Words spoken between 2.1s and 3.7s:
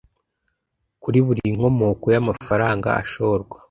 y amafaranga ashorwa